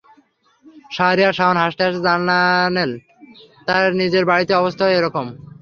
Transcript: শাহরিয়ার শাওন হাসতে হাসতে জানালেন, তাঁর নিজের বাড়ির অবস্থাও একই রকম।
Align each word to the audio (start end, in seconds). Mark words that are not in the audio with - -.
শাহরিয়ার 0.95 1.37
শাওন 1.37 1.57
হাসতে 1.63 1.81
হাসতে 1.83 2.01
জানালেন, 2.07 2.89
তাঁর 3.67 3.85
নিজের 4.01 4.23
বাড়ির 4.29 4.59
অবস্থাও 4.61 4.91
একই 4.91 5.03
রকম। 5.05 5.25